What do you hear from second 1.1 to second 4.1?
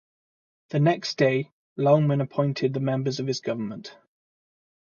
day Loughman appointed the members of his government.